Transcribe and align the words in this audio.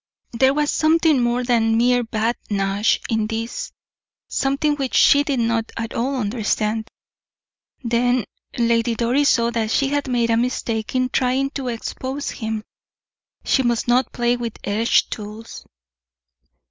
There 0.31 0.55
was 0.55 0.71
something 0.71 1.21
more 1.21 1.43
than 1.43 1.77
mere 1.77 2.03
badinage 2.03 3.01
in 3.07 3.27
this 3.27 3.71
something 4.29 4.73
which 4.77 4.95
she 4.95 5.23
did 5.23 5.39
not 5.39 5.71
at 5.77 5.93
all 5.93 6.15
understand. 6.19 6.87
Then 7.83 8.25
Lady 8.57 8.95
Doris 8.95 9.29
saw 9.29 9.51
that 9.51 9.69
she 9.69 9.89
had 9.89 10.07
made 10.07 10.31
a 10.31 10.37
mistake 10.37 10.95
in 10.95 11.09
trying 11.09 11.51
to 11.51 11.67
expose 11.67 12.31
him 12.31 12.63
she 13.45 13.61
must 13.61 13.87
not 13.87 14.11
play 14.11 14.35
with 14.35 14.57
edged 14.63 15.11
tools. 15.11 15.67